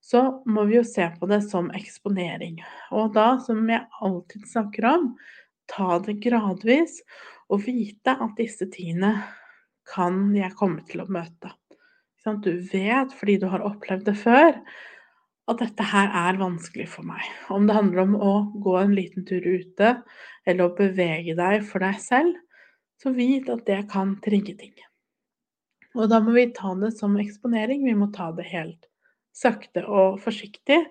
så 0.00 0.42
må 0.48 0.64
vi 0.68 0.78
jo 0.78 0.84
se 0.88 1.06
på 1.20 1.28
det 1.30 1.42
som 1.46 1.68
eksponering. 1.76 2.62
Og 2.96 3.12
da, 3.14 3.34
som 3.44 3.68
jeg 3.68 3.86
alltid 4.00 4.48
snakker 4.48 4.88
om, 4.90 5.10
ta 5.70 6.00
det 6.02 6.18
gradvis 6.24 7.02
og 7.50 7.66
vite 7.66 8.16
at 8.16 8.34
disse 8.40 8.66
tingene 8.72 9.12
kan 9.90 10.30
jeg 10.34 10.56
komme 10.58 10.82
til 10.88 11.04
å 11.04 11.10
møte. 11.10 11.52
Du 12.24 12.52
vet, 12.72 13.12
fordi 13.16 13.38
du 13.40 13.46
har 13.48 13.64
opplevd 13.64 14.04
det 14.10 14.16
før, 14.20 14.52
at 15.50 15.62
dette 15.62 15.86
her 15.92 16.12
er 16.28 16.38
vanskelig 16.38 16.86
for 16.92 17.06
meg. 17.08 17.24
Om 17.50 17.66
det 17.66 17.76
handler 17.78 18.02
om 18.04 18.14
å 18.20 18.34
gå 18.62 18.76
en 18.78 18.92
liten 18.94 19.24
tur 19.26 19.40
ute, 19.40 19.94
eller 20.44 20.68
å 20.68 20.76
bevege 20.76 21.34
deg 21.38 21.64
for 21.66 21.82
deg 21.82 21.96
selv, 22.04 22.36
så 23.00 23.14
vit 23.16 23.48
at 23.48 23.64
det 23.66 23.80
kan 23.90 24.14
trigge 24.24 24.54
ting. 24.60 24.76
Og 25.96 26.10
da 26.12 26.20
må 26.22 26.36
vi 26.36 26.50
ta 26.54 26.74
det 26.78 26.92
som 26.98 27.16
eksponering, 27.18 27.82
vi 27.88 27.96
må 27.98 28.10
ta 28.14 28.30
det 28.36 28.46
helt 28.52 28.86
sakte 29.34 29.86
og 29.88 30.20
forsiktig. 30.22 30.84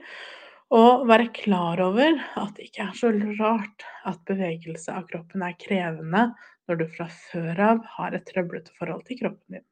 Og 0.75 1.07
være 1.09 1.31
klar 1.33 1.81
over 1.81 2.19
at 2.37 2.57
det 2.57 2.69
ikke 2.69 2.89
er 2.89 2.97
så 2.97 3.09
rart 3.39 3.85
at 4.09 4.21
bevegelse 4.29 4.93
av 4.93 5.07
kroppen 5.09 5.45
er 5.45 5.57
krevende 5.61 6.27
når 6.69 6.81
du 6.81 6.85
fra 6.93 7.07
før 7.09 7.63
av 7.71 7.81
har 7.95 8.17
et 8.17 8.27
trøblete 8.29 8.75
forhold 8.77 9.07
til 9.07 9.23
kroppen 9.23 9.57
din. 9.57 9.68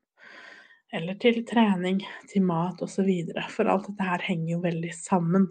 Eller 0.94 1.17
til 1.20 1.41
trening, 1.48 2.00
til 2.32 2.46
mat 2.48 2.82
osv. 2.84 3.10
For 3.51 3.67
alt 3.67 3.89
dette 3.89 4.08
her 4.08 4.24
henger 4.24 4.53
jo 4.53 4.60
veldig 4.63 4.94
sammen. 4.96 5.48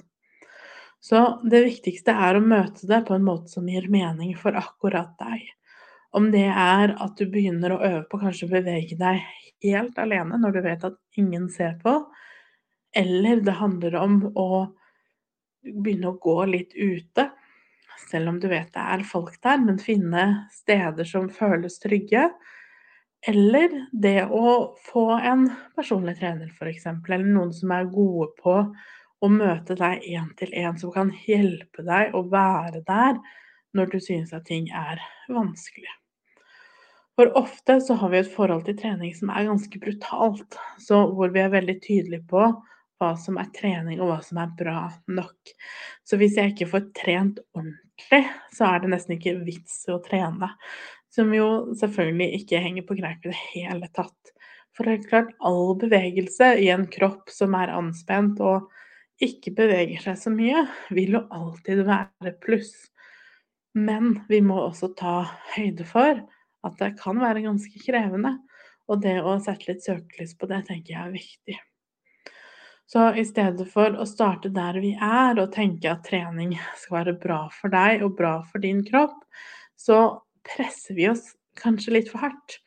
Så 1.01 1.21
det 1.45 1.61
viktigste 1.67 2.15
er 2.17 2.39
å 2.39 2.45
møte 2.45 2.89
det 2.89 3.03
på 3.07 3.15
en 3.15 3.27
måte 3.27 3.53
som 3.53 3.69
gir 3.69 3.89
mening 3.93 4.33
for 4.39 4.57
akkurat 4.59 5.13
deg. 5.21 5.45
Om 6.17 6.31
det 6.33 6.47
er 6.49 6.95
at 7.03 7.19
du 7.19 7.27
begynner 7.29 7.75
å 7.75 7.83
øve 7.85 8.05
på 8.11 8.21
kanskje 8.23 8.49
å 8.49 8.55
bevege 8.55 8.97
deg 8.99 9.21
helt 9.65 9.99
alene 10.01 10.39
når 10.41 10.57
du 10.57 10.61
vet 10.65 10.87
at 10.89 10.97
ingen 11.21 11.51
ser 11.53 11.77
på, 11.83 11.99
eller 12.97 13.43
det 13.45 13.57
handler 13.59 13.97
om 14.01 14.21
å 14.33 14.49
begynne 15.67 16.13
å 16.15 16.21
gå 16.23 16.39
litt 16.49 16.73
ute. 16.75 17.31
selv 18.11 18.29
om 18.29 18.37
du 18.41 18.47
vet 18.49 18.69
det 18.75 18.83
er 18.83 19.03
folk 19.09 19.41
der, 19.43 19.59
men 19.59 19.79
finne 19.83 20.49
steder 20.53 21.05
som 21.05 21.29
føles 21.33 21.79
trygge. 21.83 22.29
Eller 23.27 23.73
det 23.93 24.21
å 24.31 24.77
få 24.87 25.09
en 25.19 25.49
personlig 25.75 26.19
trener, 26.21 26.53
f.eks., 26.55 26.87
eller 26.87 27.27
noen 27.27 27.53
som 27.55 27.73
er 27.75 27.89
gode 27.91 28.29
på 28.39 28.55
å 29.21 29.31
møte 29.33 29.75
deg 29.79 30.05
én 30.07 30.29
til 30.39 30.53
én, 30.55 30.77
som 30.79 30.93
kan 30.95 31.11
hjelpe 31.27 31.83
deg 31.87 32.15
å 32.15 32.23
være 32.31 32.85
der 32.87 33.19
når 33.77 33.91
du 33.93 33.99
synes 34.01 34.35
at 34.37 34.47
ting 34.47 34.69
er 34.71 35.03
vanskelig. 35.33 35.91
For 37.17 37.33
ofte 37.41 37.79
så 37.81 37.97
har 37.97 38.13
vi 38.13 38.21
et 38.21 38.33
forhold 38.33 38.67
til 38.67 38.77
trening 38.79 39.15
som 39.17 39.31
er 39.33 39.49
ganske 39.49 39.81
brutalt, 39.81 40.59
så 40.79 41.07
hvor 41.17 41.33
vi 41.33 41.41
er 41.43 41.55
veldig 41.55 41.79
tydelige 41.81 42.27
på 42.29 42.45
hva 43.01 43.13
som 43.21 43.41
er 43.41 43.49
trening 43.57 44.01
og 44.01 44.11
hva 44.13 44.19
som 44.25 44.39
er 44.41 44.53
bra 44.57 44.83
nok. 45.09 45.55
Så 46.05 46.21
hvis 46.21 46.37
jeg 46.39 46.53
ikke 46.53 46.69
får 46.71 46.91
trent 46.97 47.41
ordentlig, 47.57 48.23
så 48.53 48.69
er 48.69 48.85
det 48.85 48.93
nesten 48.93 49.17
ikke 49.17 49.39
vits 49.49 49.83
i 49.89 49.95
å 49.97 50.01
trene. 50.05 50.53
Som 51.17 51.33
jo 51.33 51.49
selvfølgelig 51.81 52.43
ikke 52.43 52.61
henger 52.61 52.85
på 52.85 52.99
greip 52.99 53.25
i 53.25 53.33
det 53.33 53.43
hele 53.55 53.89
tatt. 53.97 54.33
For 54.77 54.89
er 54.93 55.01
klart, 55.01 55.33
all 55.41 55.73
bevegelse 55.81 56.51
i 56.61 56.69
en 56.69 56.85
kropp 56.93 57.31
som 57.33 57.55
er 57.57 57.73
anspent 57.73 58.43
og 58.45 58.67
ikke 59.25 59.55
beveger 59.57 60.03
seg 60.05 60.19
så 60.21 60.33
mye, 60.33 60.67
vil 60.93 61.17
jo 61.17 61.23
alltid 61.33 61.81
være 61.89 62.35
pluss. 62.45 62.75
Men 63.77 64.19
vi 64.29 64.43
må 64.45 64.59
også 64.67 64.91
ta 64.97 65.23
høyde 65.55 65.87
for 65.89 66.21
at 66.67 66.77
det 66.83 66.97
kan 67.01 67.23
være 67.23 67.47
ganske 67.47 67.81
krevende. 67.87 68.35
Og 68.87 69.01
det 69.03 69.17
å 69.25 69.39
sette 69.43 69.71
litt 69.71 69.85
søkelys 69.85 70.37
på 70.39 70.49
det 70.51 70.61
tenker 70.69 70.93
jeg 70.93 71.03
er 71.07 71.17
viktig. 71.17 71.57
Så 72.87 73.09
i 73.19 73.25
stedet 73.27 73.67
for 73.73 73.97
å 73.99 74.05
starte 74.07 74.53
der 74.55 74.77
vi 74.79 74.93
er 74.95 75.41
og 75.43 75.51
tenke 75.57 75.91
at 75.91 76.05
trening 76.07 76.53
skal 76.79 77.01
være 77.01 77.17
bra 77.25 77.41
for 77.51 77.73
deg 77.73 78.05
og 78.07 78.15
bra 78.21 78.37
for 78.47 78.63
din 78.63 78.85
kropp, 78.87 79.17
så 79.77 80.21
presser 80.47 80.97
vi 80.99 81.11
oss 81.11 81.35
kanskje 81.57 81.95
litt 81.97 82.11
for 82.13 82.25
hardt. 82.25 82.59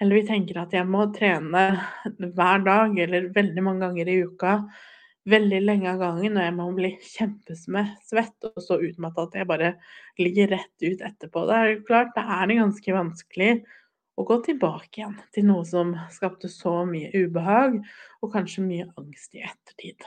Eller 0.00 0.20
vi 0.20 0.26
tenker 0.28 0.60
at 0.62 0.74
jeg 0.74 0.86
må 0.88 1.08
trene 1.14 1.64
hver 2.18 2.66
dag 2.66 2.98
eller 3.06 3.32
veldig 3.34 3.64
mange 3.66 3.88
ganger 3.88 4.12
i 4.12 4.20
uka 4.26 4.60
veldig 5.26 5.60
lenge 5.64 5.90
av 5.90 6.02
gangen, 6.02 6.36
og 6.38 6.44
jeg 6.44 6.54
må 6.54 6.66
bli 6.76 6.90
kjempesvett 7.02 8.46
og 8.48 8.60
så 8.62 8.78
utmatta 8.82 9.26
at 9.26 9.40
jeg 9.40 9.48
bare 9.50 9.72
ligger 10.22 10.52
rett 10.54 10.84
ut 10.84 11.02
etterpå. 11.02 11.46
Det 11.48 11.56
er 11.56 11.72
jo 11.72 11.80
klart, 11.88 12.12
det 12.14 12.22
er 12.22 12.54
ganske 12.60 12.94
vanskelig 12.94 13.50
å 14.16 14.24
gå 14.28 14.38
tilbake 14.46 15.02
igjen 15.02 15.16
til 15.34 15.48
noe 15.50 15.66
som 15.68 15.96
skapte 16.14 16.48
så 16.52 16.78
mye 16.88 17.10
ubehag, 17.12 17.80
og 18.22 18.32
kanskje 18.36 18.64
mye 18.64 18.86
angst 18.96 19.34
i 19.36 19.42
ettertid. 19.44 20.06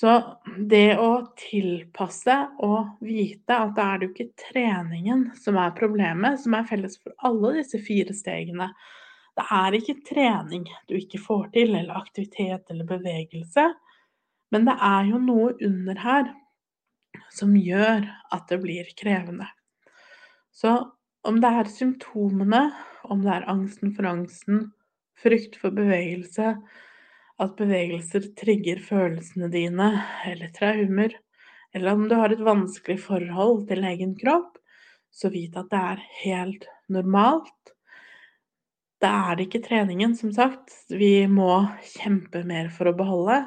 Så 0.00 0.12
det 0.56 0.94
å 0.96 1.10
tilpasse 1.36 2.34
og 2.64 3.02
vite 3.04 3.52
at 3.52 3.74
da 3.76 3.90
er 3.90 3.98
det 4.00 4.06
jo 4.06 4.12
ikke 4.14 4.46
treningen 4.46 5.26
som 5.36 5.58
er 5.60 5.74
problemet, 5.76 6.40
som 6.40 6.56
er 6.56 6.64
felles 6.70 6.96
for 7.02 7.12
alle 7.28 7.58
disse 7.58 7.82
fire 7.84 8.14
stegene, 8.16 8.70
det 9.36 9.44
er 9.52 9.76
ikke 9.76 9.98
trening 10.08 10.64
du 10.88 10.96
ikke 10.96 11.20
får 11.20 11.50
til, 11.52 11.74
eller 11.76 12.00
aktivitet 12.00 12.72
eller 12.72 12.88
bevegelse, 12.88 13.66
men 14.50 14.64
det 14.66 14.78
er 14.88 15.10
jo 15.12 15.20
noe 15.22 15.52
under 15.68 16.00
her 16.00 16.32
som 17.36 17.52
gjør 17.58 18.08
at 18.32 18.48
det 18.48 18.60
blir 18.64 18.88
krevende. 18.98 19.50
Så 20.50 20.78
om 21.28 21.44
det 21.44 21.50
er 21.60 21.70
symptomene, 21.76 22.70
om 23.04 23.20
det 23.26 23.36
er 23.36 23.50
angsten 23.52 23.92
for 23.96 24.08
angsten, 24.08 24.70
frykt 25.20 25.60
for 25.60 25.76
bevegelse, 25.76 26.54
at 27.40 27.56
bevegelser 27.58 28.30
trigger 28.38 28.80
følelsene 28.84 29.48
dine, 29.52 29.90
eller 30.28 30.52
traumer, 30.56 31.14
eller 31.74 31.94
om 31.94 32.08
du 32.10 32.16
har 32.18 32.34
et 32.34 32.42
vanskelig 32.44 32.98
forhold 33.04 33.66
til 33.70 33.86
egen 33.86 34.16
kropp, 34.18 34.58
så 35.10 35.30
vit 35.32 35.56
at 35.58 35.70
det 35.72 35.80
er 35.80 36.02
helt 36.22 36.66
normalt. 36.92 37.74
Da 39.00 39.12
er 39.30 39.38
det 39.38 39.48
ikke 39.48 39.62
treningen, 39.64 40.12
som 40.18 40.32
sagt, 40.36 40.74
vi 40.92 41.24
må 41.30 41.64
kjempe 41.94 42.44
mer 42.46 42.68
for 42.74 42.90
å 42.90 42.96
beholde, 42.96 43.42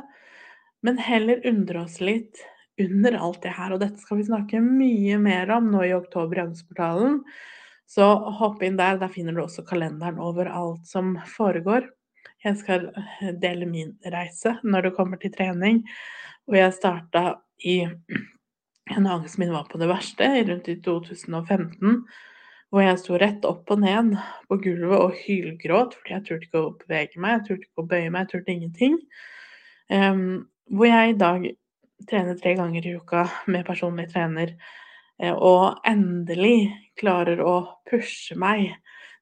men 0.83 0.99
heller 0.99 1.45
undre 1.47 1.85
oss 1.85 1.99
litt 2.03 2.41
under 2.81 3.15
alt 3.15 3.43
det 3.43 3.53
her. 3.55 3.75
Og 3.75 3.83
dette 3.83 4.01
skal 4.01 4.19
vi 4.19 4.27
snakke 4.27 4.63
mye 4.63 5.19
mer 5.21 5.51
om 5.55 5.69
nå 5.71 5.83
i 5.87 5.93
oktober 5.95 6.39
i 6.39 6.45
Angstportalen. 6.47 7.21
Så 7.87 8.07
hopp 8.39 8.63
inn 8.65 8.79
der, 8.79 8.97
der 8.97 9.11
finner 9.13 9.35
du 9.35 9.43
også 9.43 9.65
kalenderen 9.67 10.19
over 10.23 10.49
alt 10.49 10.87
som 10.89 11.13
foregår. 11.35 11.85
Jeg 12.43 12.59
skal 12.59 12.89
dele 13.41 13.67
min 13.69 13.95
reise 14.13 14.57
når 14.63 14.89
det 14.89 14.95
kommer 14.97 15.21
til 15.21 15.31
trening, 15.31 15.83
og 16.49 16.59
jeg 16.59 16.75
starta 16.75 17.23
i 17.63 17.79
en 18.91 19.07
angst 19.07 19.39
min 19.39 19.53
var 19.53 19.69
på 19.71 19.79
det 19.79 19.87
verste, 19.87 20.27
rundt 20.49 20.67
i 20.67 20.79
2015 20.83 22.03
hvor 22.73 22.81
jeg 22.81 22.97
sto 23.03 23.17
rett 23.21 23.43
opp 23.45 23.69
og 23.69 23.83
ned 23.83 24.15
på 24.49 24.57
gulvet 24.63 24.97
og 24.97 25.17
hylgråt 25.21 25.93
fordi 25.93 26.15
jeg 26.15 26.23
turte 26.25 26.47
ikke 26.47 26.61
å 26.63 26.71
bevege 26.79 27.19
meg, 27.21 27.35
jeg 27.35 27.43
turte 27.45 27.67
ikke 27.67 27.83
å 27.83 27.89
bøye 27.91 28.07
meg, 28.07 28.23
jeg 28.23 28.31
turte 28.31 28.55
ingenting. 28.55 28.95
Um, 29.93 30.23
hvor 30.73 30.89
jeg 30.89 31.11
i 31.11 31.19
dag 31.19 31.45
trener 32.09 32.39
tre 32.39 32.55
ganger 32.57 32.87
i 32.89 32.95
uka 32.97 33.27
med 33.45 33.67
personlig 33.67 34.07
trener, 34.09 34.55
eh, 35.21 35.35
og 35.35 35.85
endelig 35.85 36.73
klarer 36.97 37.43
å 37.45 37.55
pushe 37.89 38.33
meg, 38.41 38.73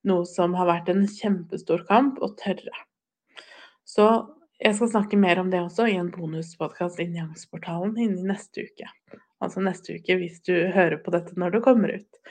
noe 0.07 0.23
som 0.25 0.55
har 0.55 0.69
vært 0.71 0.93
en 0.93 1.03
kjempestor 1.12 1.84
kamp, 1.91 2.23
å 2.23 2.31
tørre. 2.39 2.71
Så 3.91 4.08
jeg 4.62 4.77
skal 4.77 4.91
snakke 4.93 5.19
mer 5.19 5.41
om 5.41 5.49
det 5.51 5.60
også 5.65 5.89
i 5.89 5.97
en 5.99 6.12
bonuspodkast 6.13 7.01
i 7.04 7.10
Angstportalen 7.19 7.97
innen 7.99 8.30
neste 8.30 8.63
uke. 8.69 8.88
Altså 9.41 9.63
neste 9.65 9.97
uke 9.97 10.15
hvis 10.21 10.38
du 10.47 10.54
hører 10.71 11.01
på 11.04 11.12
dette 11.12 11.36
når 11.39 11.58
det 11.58 11.63
kommer 11.65 11.95
ut. 11.97 12.21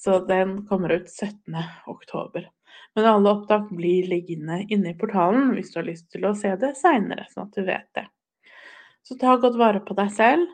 Så 0.00 0.18
den 0.26 0.64
kommer 0.66 0.96
ut 0.96 1.06
17. 1.06 1.54
oktober. 1.92 2.48
Men 2.94 3.06
alle 3.10 3.30
opptak 3.30 3.68
blir 3.70 4.08
liggende 4.10 4.62
inne 4.64 4.90
i 4.90 4.98
portalen 4.98 5.52
hvis 5.54 5.70
du 5.74 5.78
har 5.80 5.86
lyst 5.86 6.08
til 6.10 6.26
å 6.26 6.34
se 6.38 6.50
det 6.58 6.72
seinere, 6.78 7.28
sånn 7.30 7.46
at 7.46 7.60
du 7.60 7.62
vet 7.66 7.86
det. 7.94 8.06
Så 9.06 9.18
ta 9.20 9.36
godt 9.38 9.58
vare 9.60 9.84
på 9.84 9.94
deg 9.98 10.10
selv. 10.14 10.50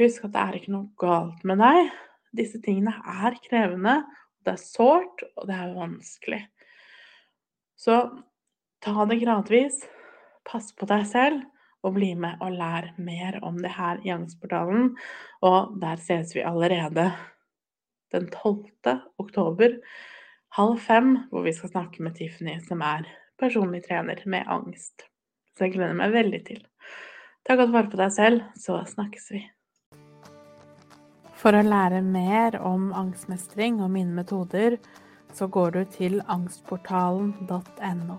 Husk 0.00 0.24
at 0.28 0.32
det 0.32 0.46
er 0.46 0.58
ikke 0.60 0.74
noe 0.78 0.88
galt 1.00 1.44
med 1.48 1.60
deg. 1.60 1.92
Disse 2.40 2.60
tingene 2.62 2.94
er 3.04 3.36
krevende, 3.44 3.98
det 4.46 4.54
er 4.54 4.62
sårt, 4.62 5.24
og 5.36 5.48
det 5.50 5.56
er 5.60 5.76
vanskelig. 5.76 6.42
Så 7.80 8.00
ta 8.84 9.06
det 9.06 9.20
gradvis. 9.22 9.82
Pass 10.48 10.70
på 10.76 10.88
deg 10.88 11.04
selv, 11.08 11.42
og 11.84 11.94
bli 11.96 12.12
med 12.18 12.40
og 12.44 12.56
lær 12.56 12.90
mer 13.00 13.38
om 13.46 13.58
det 13.60 13.72
her 13.76 14.00
i 14.04 14.12
Angstportalen. 14.12 14.94
Og 15.46 15.76
der 15.80 16.00
ses 16.02 16.34
vi 16.36 16.44
allerede 16.44 17.10
den 18.12 18.26
12. 18.28 18.98
oktober 19.22 19.78
halv 20.56 20.80
fem, 20.82 21.14
hvor 21.30 21.46
vi 21.46 21.52
skal 21.54 21.70
snakke 21.70 22.02
med 22.02 22.16
Tiffany, 22.18 22.58
som 22.66 22.82
er 22.82 23.06
personlig 23.40 23.84
trener 23.86 24.20
med 24.26 24.48
angst. 24.50 25.06
Så 25.54 25.66
jeg 25.66 25.76
gleder 25.76 25.96
meg 25.96 26.12
veldig 26.12 26.42
til. 26.46 26.60
Ta 27.46 27.56
godt 27.56 27.72
vare 27.72 27.90
på 27.92 28.00
deg 28.00 28.12
selv, 28.12 28.42
så 28.58 28.80
snakkes 28.88 29.30
vi. 29.34 29.44
For 31.40 31.56
å 31.56 31.62
lære 31.64 32.02
mer 32.04 32.58
om 32.60 32.90
angstmestring 32.92 33.80
og 33.80 33.94
mine 33.94 34.12
metoder, 34.12 34.76
så 35.32 35.46
går 35.48 35.78
du 35.78 35.84
til 35.94 36.20
angstportalen.no. 36.28 38.18